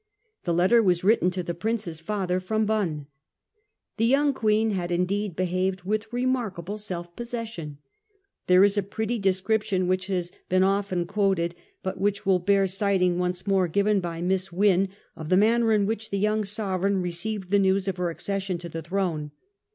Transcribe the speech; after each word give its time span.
The 0.45 0.53
letter 0.55 0.81
was 0.81 1.03
written 1.03 1.29
to 1.29 1.43
the 1.43 1.53
Prince's 1.53 1.99
father, 1.99 2.39
from 2.39 2.65
Bonn. 2.65 3.05
The 3.97 4.05
young 4.07 4.33
Queen 4.33 4.71
had 4.71 4.91
indeed 4.91 5.35
behaved 5.35 5.83
with 5.83 6.11
remarkable 6.11 6.79
self 6.79 7.15
possession. 7.15 7.77
There 8.47 8.63
is 8.63 8.79
a 8.79 8.81
pretty 8.81 9.19
description, 9.19 9.87
which 9.87 10.07
has 10.07 10.31
been 10.49 10.63
often 10.63 11.05
quoted, 11.05 11.53
but 11.83 12.01
will 12.01 12.39
bear 12.39 12.65
citing 12.65 13.19
once 13.19 13.45
more, 13.45 13.67
given 13.67 13.99
by 13.99 14.23
Miss 14.23 14.51
Wynn 14.51 14.89
of 15.15 15.29
the 15.29 15.37
manner 15.37 15.71
in 15.71 15.85
which 15.85 16.09
the 16.09 16.17
young 16.17 16.45
sovereign 16.45 16.99
received 17.03 17.51
the 17.51 17.59
news 17.59 17.87
of 17.87 17.97
her 17.97 18.09
accession 18.09 18.57
to 18.57 18.75
a 18.75 18.81
throne. 18.81 19.29